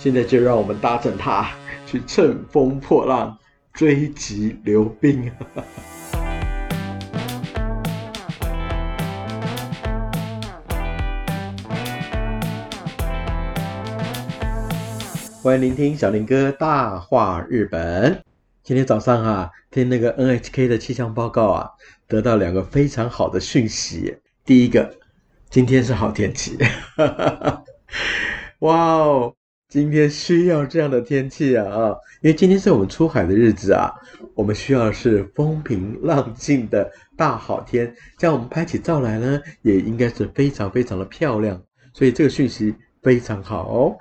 [0.00, 1.50] 现在就让我们搭乘它
[1.84, 3.36] 去乘风破浪，
[3.72, 5.26] 追击刘冰。
[15.42, 18.22] 欢迎聆听小林哥大话日本。
[18.62, 21.70] 今天早上啊，听那个 NHK 的气象报告啊，
[22.06, 24.16] 得到两个非常好的讯息。
[24.44, 24.94] 第一个，
[25.50, 26.56] 今天是好天气。
[28.60, 29.34] 哇哦！
[29.68, 31.94] 今天需要这样的天气啊！
[32.22, 33.92] 因为今天是我们出海的日子啊，
[34.34, 41.60] 我们需要是风平浪静的大好天，这样我们拍起照来呢，也应该是非常非常的漂亮。
[41.92, 43.98] 所以这个讯息非常好哦。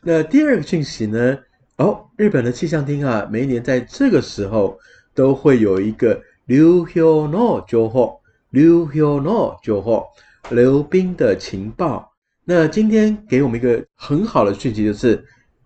[0.00, 1.38] 那第二个讯息呢？
[1.76, 4.78] 哦，日本的气象厅啊，每一年在这个时候
[5.14, 8.18] 都会有一个流氷の情報、
[8.50, 10.06] 流氷の情報、
[10.48, 12.11] 流冰的情报。
[12.44, 15.24] 那今天给我们一个很好的讯息，就是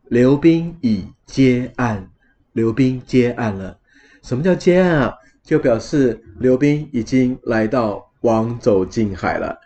[0.08, 2.06] 刘冰已接案，
[2.52, 3.78] 刘冰接案了。
[4.22, 5.14] 什么叫接案啊？
[5.42, 9.58] 就表示刘冰已经来到王走近海了。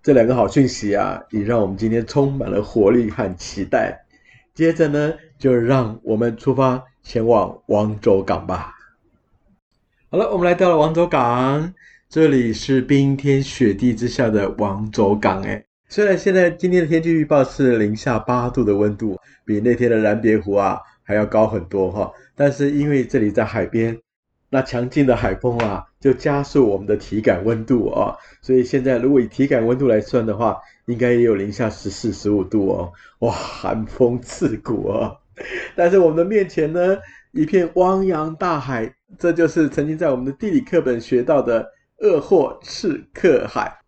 [0.00, 4.06] 这两个好讯息啊，也让我们今天充满了活力和期待。
[4.54, 8.72] 接着呢，就让我们出发前往王州港吧。
[10.08, 11.74] 好了，我们来到了王州港，
[12.08, 15.64] 这里是冰天雪地之下的王州港，哎。
[15.88, 23.96] 虽然现在今天的天气预报是零下八度的温度，比那天的蓝别湖啊还要高很多哈，但是因为这里在海边，
[24.48, 35.12] 那强劲的海风啊就加速我们的体感温度啊，所以现在如果以体感温度来算的话，应该也有零下十四十五度哦，哇，寒风刺骨啊！
[35.76, 36.96] 但是我们的面前呢，
[37.32, 43.83] 一片汪洋大海，这就是曾经在我们的地理课本学到的鄂霍次克海。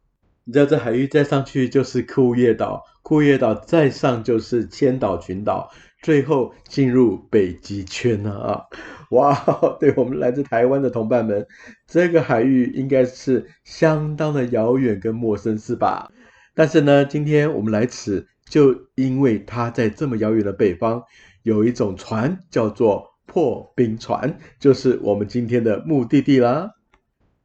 [0.48, 5.68] 你知道这海域再上去就是库页岛，库页岛再上就是千岛群岛，
[6.02, 8.62] 最后进入北极圈了啊！
[9.10, 9.34] 哇，
[9.80, 11.44] 对我们来自台湾的同伴们，
[11.88, 16.12] 这个海域应该是相当的遥远跟陌生，是吧？
[16.54, 21.02] 但是呢，今天我们来此，就因为它在这么遥远的北方，
[21.42, 26.70] 有一种船叫做破冰船，就是我们今天的目的地啦。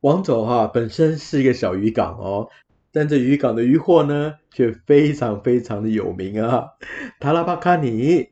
[0.02, 2.48] 王走哈本身是一个小渔港哦。
[2.94, 6.66] 但这渔港的渔货呢，却非常非常的有名啊！
[7.20, 8.30] 塔拉巴卡尼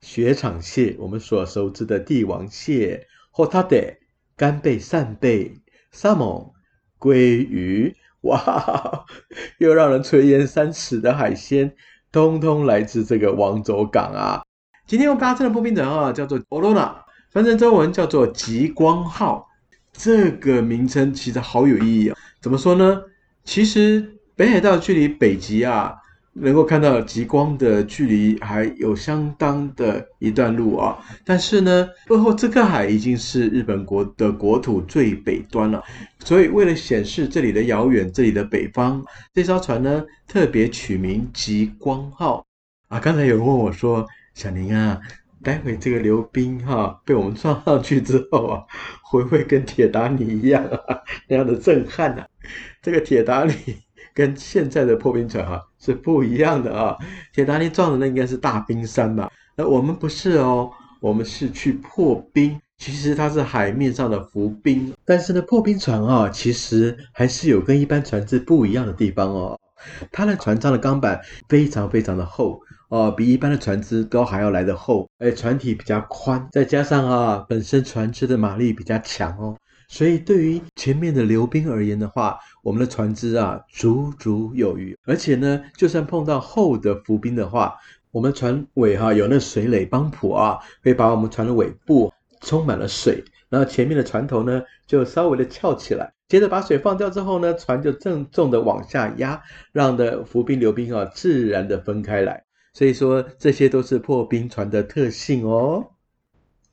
[0.00, 3.98] 雪场蟹，我们所熟知的帝王蟹，或它的
[4.36, 5.54] 干贝、扇贝、
[5.92, 6.50] 沙蒙、
[6.98, 9.04] 鲑鱼， 哇，
[9.58, 11.74] 又让人垂涎三尺的海鲜，
[12.10, 14.42] 通通来自这个王走港啊！
[14.86, 16.94] 今天我们搭乘的破冰船啊，叫做 Orona，
[17.30, 19.46] 翻成中文叫做极光号。
[19.92, 22.16] 这个名称其实好有意义啊！
[22.40, 23.02] 怎么说呢？
[23.44, 25.94] 其实北海道距离北极啊，
[26.32, 30.96] 能够看到极光的距离还有相当的一段路啊。
[31.24, 35.82] 但是呢，鄂后这个海已经是日本国的国土最北端了，
[36.20, 42.46] 所以为了显示这里的遥远，这里的北方，这艘船呢特别取名极光号
[42.88, 43.00] 啊。
[43.00, 44.98] 刚才有人问我说：“小宁啊，
[45.42, 48.62] 待会这个刘冰哈被我们撞上去之后啊，
[49.02, 52.22] 会不会跟铁达尼一样啊那样的震撼呢？”
[52.82, 53.54] 这个铁达尼
[54.14, 56.96] 跟现在的破冰船哈是不一样的啊。
[57.32, 59.30] 铁达尼撞的那应该是大冰山吧？
[59.56, 62.60] 那我们不是哦，我们是去破冰。
[62.78, 69.60] 其实它是海面上的浮冰，但是呢，破冰船啊，其实还是有跟一般船只不一样的地方哦。
[70.10, 72.58] 它的船舱的钢板非常非常的厚
[72.90, 79.56] 哦，比一般的船只都还要来得厚，而船体比较宽，再加上啊，本身船只的马力比较强哦。
[79.86, 84.96] 所以，对于前面的流冰而言的话，我们的船只啊，足足有余。
[85.04, 87.76] 而且呢，就算碰到厚的浮冰的话，
[88.10, 96.12] 我们船尾哈有那水垒帮浦啊，会把我们船的尾部充满了水，然后前面的船头呢就稍微的翘起来。
[96.26, 99.40] 接着把水放掉之后呢，船就郑重的往下压，
[99.70, 102.44] 让的浮冰流冰啊自然的分开来。
[102.72, 105.90] 所以说，这些都是破冰船的特性哦。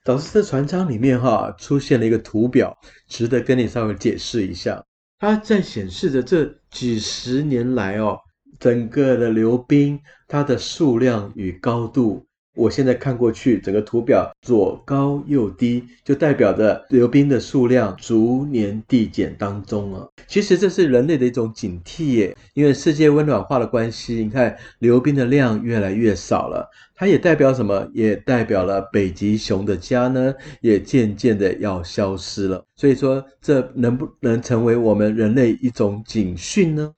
[0.04, 2.78] 导致这船舱里面哈出现了一个图表，
[3.08, 4.86] 值得跟你稍微解释一下。
[5.20, 8.20] 它在显示着这几十年来哦，
[8.60, 12.27] 整个的流冰它的数量与高度。
[12.58, 20.08] 我现在看过去，整个图表左高右低，就代表着流冰的数量逐年递减当中啊。
[20.28, 26.68] 其实这是人类的一种警惕耶，因为世界温暖化的关系，你看流冰的量越来越少了。
[26.96, 27.88] 它也代表什么？
[27.94, 32.66] 也代表了北极熊的家呢，也渐渐的要消失了。
[32.76, 36.92] 所以说，这能不能成为我们人类一种警讯呢？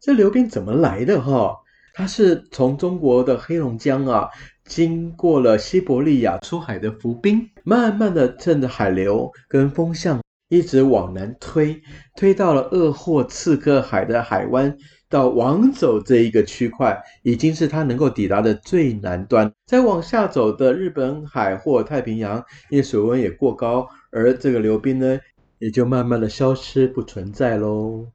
[0.00, 1.56] 这流冰怎么来的哈？
[1.92, 4.28] 它是从中国的黑龙江啊。
[4.70, 11.82] 经过了西伯利亚出海的浮冰，慢慢的趁着海流跟风向，一直往南推，
[12.14, 14.78] 推到了鄂霍次克海的海湾。
[15.08, 19.52] 到往走这一个区块，已经是它能够抵达的最南端。
[19.66, 22.36] 再往下走的日本海或太平洋，
[22.68, 25.18] 因为水温也过高，而这个流冰呢，
[25.58, 28.06] 也就慢慢的消失不存在喽。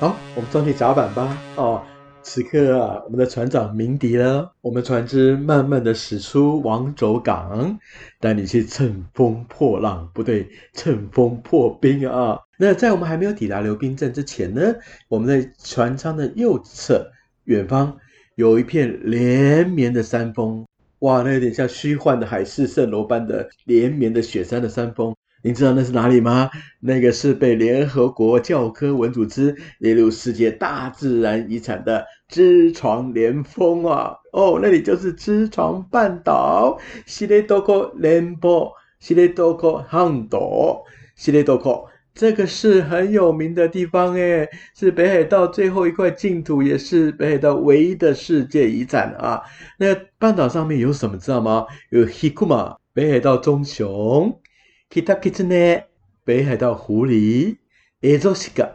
[0.00, 1.38] 好，我们装起甲板吧。
[1.54, 1.80] 哦。
[2.28, 7.78] 此刻啊，我们的船长鸣笛了，我们船只慢慢的驶出王轴港，
[8.18, 12.36] 带你去乘风破浪，不对，乘风破冰啊！
[12.58, 14.60] 那在我们还没有抵达流冰镇之前呢，
[15.06, 17.08] 我们在船舱的右侧
[17.44, 17.96] 远方
[18.34, 20.66] 有一片连绵的山峰，
[20.98, 25.14] 哇，那有点像虚幻的海市蜃楼般的连绵的雪山的山峰。
[25.46, 26.50] 你知道那是哪里吗？
[26.80, 34.12] 那个是被联合国教科文组织列入世界大自然遗产的知床连峰啊！
[34.32, 36.76] 哦，那里就是知床半岛，
[37.06, 40.82] 西列多克连坡，西列多克汉岛，
[41.14, 49.40] 西列多克，这个是很有名的地方诶，是北海道最后一块净土，也是北海道唯一的世界遗产啊！
[49.78, 51.66] 那半岛上面有什么知道吗？
[51.90, 54.40] 有 Hikuma 北海道棕熊。
[54.88, 55.84] Kita Kitne
[56.24, 57.56] 北海道狐狸
[58.00, 58.70] ，Ezoshika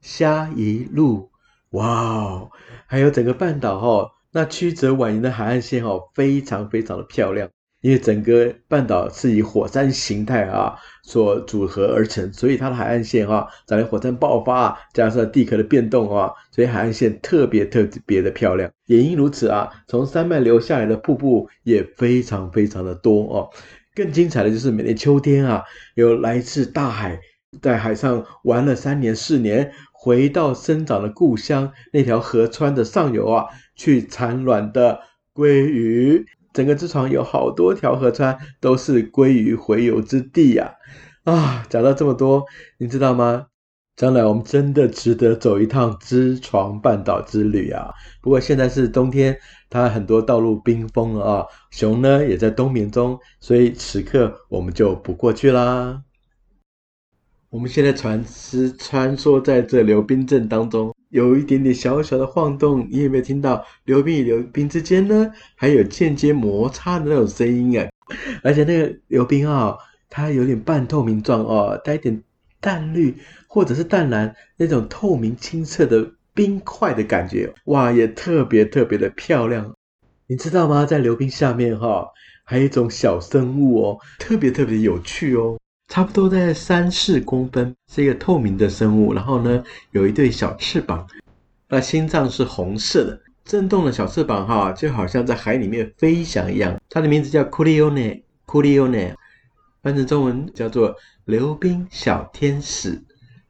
[0.00, 1.30] 虾夷鹿，
[1.70, 2.50] 哇哦，
[2.86, 7.48] 还有整个半岛哈，那曲折蜿蜒的海岸线哦，非常非常的漂亮。
[7.82, 18.70] 因为整个半岛是以火山形态啊所组合而成，所以它的海岸线哈，在火山爆发加上地壳的变动啊，所以海岸线特别特别的漂亮。
[18.84, 23.48] 也因如此啊，从山脉流下来的瀑布也非常非常的多哦。
[24.00, 25.62] 更精彩的就是每年秋天啊，
[25.94, 27.20] 有来自大海，
[27.60, 33.44] 在海上玩了三年四年，回到生长的故乡那条河川的上游啊，
[33.76, 35.00] 去产卵的
[35.34, 36.24] 鲑鱼。
[36.54, 40.72] 整个之床有好多条河川都是鲑鱼洄游之地呀！
[41.24, 42.46] 啊，讲到这么多，
[42.78, 43.48] 你知道吗？
[44.00, 47.92] 将来我们真的值得走一趟知床半岛之旅啊！
[48.22, 49.38] 不过现在是冬天，
[49.68, 56.00] 它很多道路冰封了啊，熊呢也在冬眠中，所以此刻我们就不过去啦。
[57.50, 65.30] 我们现在船只穿梭在这流冰阵当中，有一点点小小的晃动，你有没有听到流冰与流冰之间呢？
[65.54, 67.86] 还有间接摩擦的那种声音啊！
[68.42, 69.76] 而且那个流冰啊，
[70.08, 72.22] 它有点半透明状哦，带一点。
[72.60, 73.16] 淡绿
[73.46, 79.74] 或者是淡蓝那种透明清澈的冰块的感觉，哇，也特别特别的漂亮。
[80.26, 80.86] 你知道吗？
[80.86, 82.06] 在流冰下面哈，
[82.44, 85.58] 还有一种小生物哦，特别特别有趣哦。
[85.88, 89.12] 差不多在三四公分，是一个透明的生物。
[89.12, 91.04] 然后呢，有一对小翅膀，
[91.68, 96.80] 那心脏是红色的，震动的小翅膀哈，就好像在海里面飞翔一样。
[96.88, 99.12] 它的名字叫库利欧内，库利欧内，
[99.82, 100.94] 翻成中文叫做。
[101.26, 103.00] 溜冰小天使，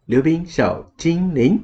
[0.05, 1.59] 溜冰小精灵，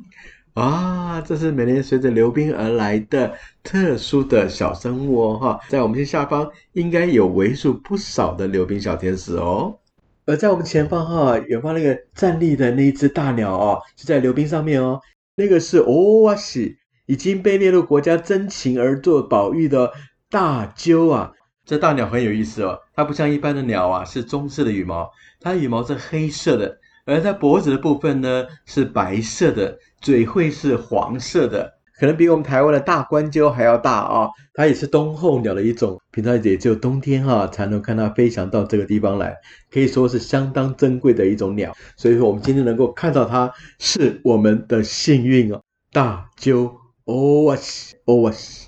[0.54, 9.78] 啊，这是每年随着溜冰而来的特殊的小生物哦，哈，在我们下方应该有为数不少的溜冰小天使哦。
[10.24, 14.98] 而在我们前方哈，远方那个站立的那一只大鸟哦，就在溜冰上面哦，
[15.34, 19.92] 那个是欧瓦西，已经被列入国家珍禽而做保育的
[20.30, 21.32] 大鸠啊。
[21.66, 34.28] 这大鸟很有意思哦，它不像一般的鸟啊，是棕色的羽毛，它的羽毛是黑色的，而在脖子的部分呢是白色的，嘴会是黄色的，可能比我们台湾的大冠鸠还要大啊。
[34.54, 39.36] 它也是冬候鸟的一种，平常也只有冬天哈才能看它飞翔到这个地方来，
[39.70, 41.76] 可以说是相当珍贵的一种鸟。
[41.96, 45.60] 所以说我们今天能够看到它，是我们的幸运哦。
[45.92, 46.72] 大鸠，
[47.04, 48.65] 哦哇西，哦哇西。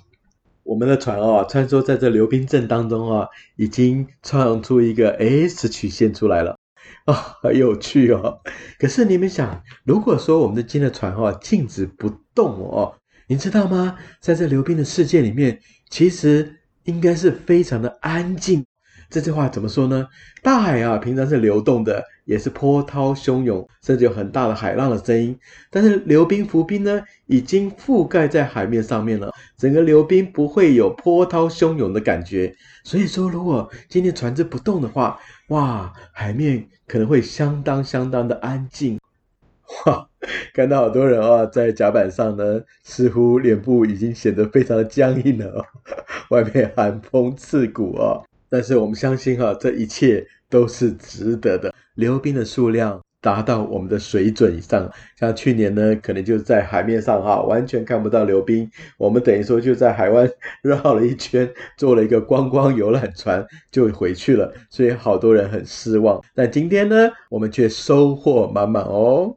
[0.68, 6.58] 我们的船啊，穿梭在这流冰阵当中啊，已经创出一个 S 曲线出来了
[7.06, 8.40] 啊， 很有趣哦。
[8.78, 12.94] 可是你们想，如果说我们的今天的船哦静止不动哦，
[13.28, 13.96] 你知道吗？
[14.20, 15.58] 在这流冰的世界里面，
[15.88, 18.62] 其实应该是非常的安静。
[19.08, 20.06] 这句话怎么说呢？
[20.42, 25.34] 大海啊，平常是流动的，也是波涛汹涌，甚至有很大的海浪的声音。
[25.70, 32.54] 但是流冰浮冰呢，已经覆盖在海面上面了，整个流冰不会有波涛汹涌的感觉。
[32.84, 35.18] 所以说，如果今天船只不动的话，
[35.48, 39.00] 哇，海面可能会相当相当的安静。
[39.86, 40.06] 哇，
[40.52, 45.64] 看到好多人啊，在甲板上呢，似乎脸部已经显得非常的僵硬了，
[46.28, 48.20] 外面寒风刺骨啊。
[48.50, 51.74] 但是我们相信哈，这一切都是值得的。
[51.98, 54.88] 溜冰的数量达到我们的水准以上。
[55.18, 58.70] 像去年呢，可能就在海面上哈，完全看不到流冰。
[58.96, 60.30] 我们等于说就在海湾
[60.62, 66.22] 绕了一圈，坐了一个观光游览船就回去了，所以好多人很失望。
[66.36, 69.36] 但今天呢，我们却收获满满哦。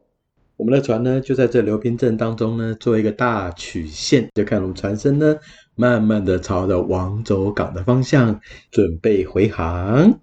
[0.55, 5.35] 我们的船呢，就在这流冰镇当中呢，做一个大曲线，就看我们船身呢，
[5.73, 8.39] 慢慢的朝着王走港的方向
[8.69, 10.19] 准备回航。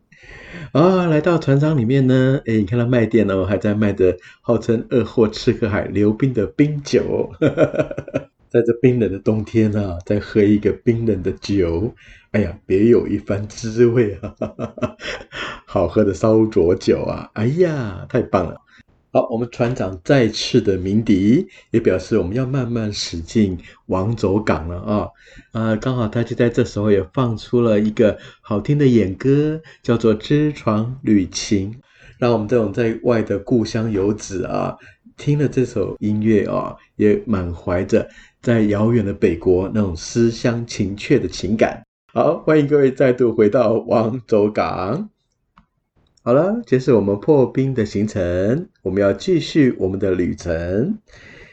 [0.72, 7.30] 啊，来到船长里面呢，哎，你看到卖店哦，还在卖着号称“二货吃喝海流冰”的冰酒。
[8.50, 11.94] 在这冰冷的冬天啊，再喝一个冰冷的酒，
[12.32, 14.34] 哎呀，别有一番滋味啊！
[15.66, 18.56] 好喝的烧灼酒啊，哎呀，太棒了！
[19.10, 25.08] 好，我们船长再次的鸣笛，也表示我们要慢慢驶进王走港了啊！
[25.52, 31.72] 啊，刚好他就在这时候也放出了一个好听的演歌，叫做《知床旅情》，
[32.18, 34.76] 让我们这种在外的故乡游子啊，
[35.16, 38.06] 听了这首音乐啊，也满怀着
[38.42, 41.82] 在遥远的北国那种思乡情切的情感。
[42.12, 45.08] 好，欢迎各位再度回到王走港。
[46.28, 50.98] 好了，这是我们破冰的行程，我们要继续我们的旅程。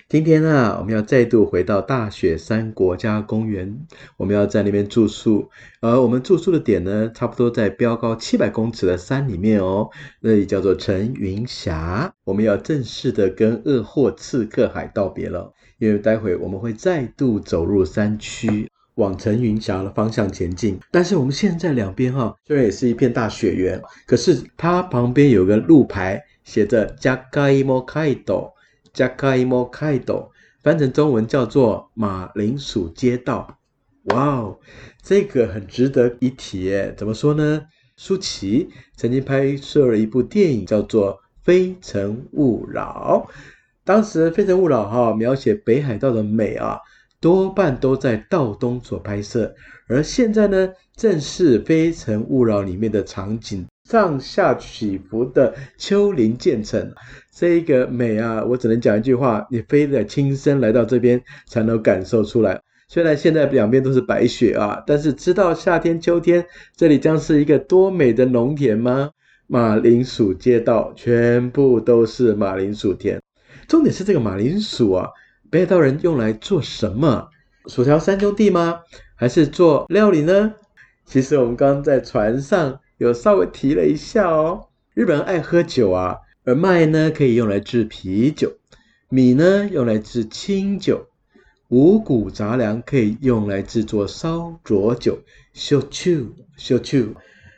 [0.09, 5.49] 今天啊，我们要再度回到大雪山国家公园，我们要在那边住宿。
[5.79, 9.89] 而我们住宿的点呢，差不多在标高七百公尺的山里面哦，
[10.19, 12.13] 那里叫做陈云峡。
[12.25, 18.69] 我们要正式的跟鄂霍次克海道别了，因为待会我们会再度走入山区。
[18.95, 28.53] 往陈云峡的方向前进，但是我们现在两边哈，虽然也是一片大雪原，可是它旁边有个路牌，写着“加卡伊莫开斗”，
[28.93, 30.31] 加卡伊莫开斗，
[30.63, 33.59] 翻成中文叫做马铃薯街道。
[34.05, 34.59] 哇哦，
[35.03, 36.93] 这个很值得一提耶！
[36.97, 37.63] 怎么说呢？
[37.97, 43.27] 舒淇曾经拍摄了一部电影，叫做《非诚勿扰》，
[43.83, 46.77] 当时《非诚勿扰》哈描写北海道的美啊。
[47.25, 49.51] 多半都在道东所拍摄，
[49.87, 56.93] 而现在呢，正是《非诚勿扰》里面的场景，上下起伏的丘陵渐层，
[57.35, 62.61] 这个美啊，我只能讲一句话：你非得亲身来到这边才能感受出来。
[62.89, 69.09] 虽然现在两边都是白雪啊，但是知道夏天、秋天这里将是一个多美的农田吗？
[69.47, 73.19] 马铃薯街道全部都是马铃薯田，
[73.67, 75.09] 重点是这个马铃薯啊。
[75.49, 77.29] 北海道人用来做什么？
[77.67, 78.81] 薯条三兄弟吗？
[79.15, 80.53] 还是做料理呢？
[81.05, 84.67] 其实我们刚刚在船上有稍微提了一下哦。
[84.93, 88.53] 日本人爱喝酒啊，而麦呢可以用来制啤酒，
[89.09, 91.07] 米呢用来制清酒，
[91.69, 95.19] 五谷杂粮可以用来制作烧灼酒。
[95.53, 96.11] 烧酒，
[96.57, 97.05] 烧酒。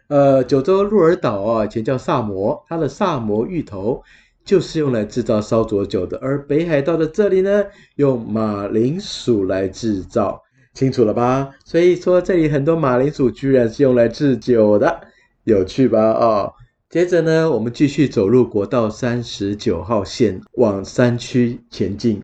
[0.08, 4.03] 呃，九州鹿儿岛啊，以前叫萨摩，它的萨摩芋头。
[4.48, 7.66] 就是用来制造烧灼酒的，而北海道的这里呢，
[7.98, 10.42] 用马铃薯来制造，
[10.74, 11.51] 清楚了吧？
[11.66, 15.01] 所以说这里很多马铃薯居然是用来制酒的，
[15.44, 16.12] 有趣吧？
[16.12, 16.54] 哦，
[16.89, 22.24] 接着呢，我们继续走入国道三十九号线往山区前进。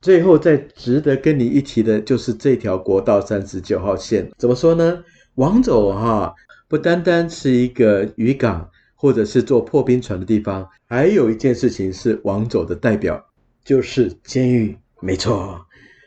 [0.00, 5.02] 最后再值得跟你一提的就是这条国道三十九号线，怎么说呢？
[5.34, 6.32] 往走哈，
[6.68, 8.70] 不单单是一个渔港。
[8.96, 13.22] 或者是坐破冰船的地方，还有一件事情是王走的代表，
[13.62, 14.76] 就是监狱。
[15.00, 15.60] 没错，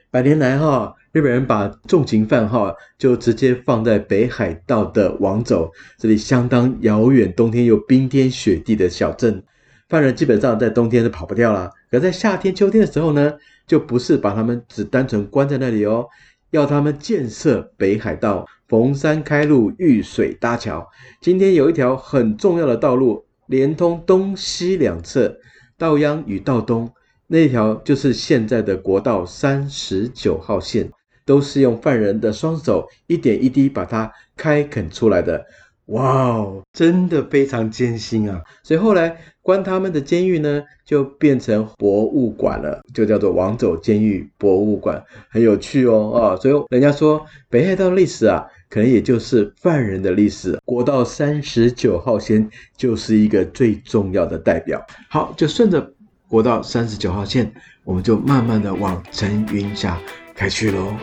[0.10, 9.44] 百年来哈，日本人把重刑犯哈就直接放在北海道的王走这里，相当遥远，冬天又冰天雪地的小镇，
[9.88, 11.72] 犯人基本上在冬天是跑不掉了。
[11.92, 13.34] 可在夏天、秋天的时候呢，
[13.68, 16.08] 就不是把他们只单纯关在那里哦，
[16.50, 18.48] 要他们建设北海道。
[18.70, 20.88] 逢山开路，遇水搭桥。
[21.20, 25.36] 今天有一条很重要的道路，连通东西两侧，
[25.76, 26.88] 道央与道东
[27.26, 30.88] 那条就是现在的国道三十九号线，
[31.26, 35.44] 都是用犯人的双手一点一滴把它开垦出来的。
[35.88, 38.40] 哇哦，真的非常艰辛啊！
[38.62, 46.36] 所以后来关他们的监狱呢，就变成博物馆了，就叫做王走监狱博物馆，很有趣哦啊！
[46.40, 48.46] 所以人家说北海道历史啊。
[48.72, 52.48] 可能也就是犯人的历史，国道三十九号线
[52.78, 54.80] 就是一个最重要的代表。
[55.08, 55.92] 好，就顺着
[56.28, 57.52] 国道三十九号线，
[57.84, 60.00] 我们就慢慢的往陈云峡
[60.36, 60.94] 开去喽。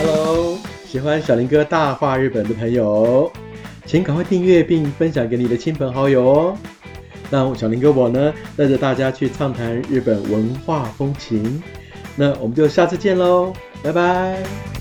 [0.00, 3.30] Hello，喜欢小林哥大话日本的朋友，
[3.84, 6.58] 请赶快订阅并分享给你的亲朋好友哦。
[7.30, 11.62] 那小林哥我呢，带着大家去畅谈日本文化风情。
[12.14, 13.52] 那我们就下次见喽，
[13.82, 14.75] 拜拜。